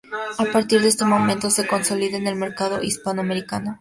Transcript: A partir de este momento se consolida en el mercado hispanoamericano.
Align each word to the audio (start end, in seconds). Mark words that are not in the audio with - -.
A 0.39 0.45
partir 0.45 0.81
de 0.81 0.87
este 0.87 1.05
momento 1.05 1.51
se 1.51 1.67
consolida 1.67 2.17
en 2.17 2.25
el 2.25 2.35
mercado 2.35 2.81
hispanoamericano. 2.81 3.69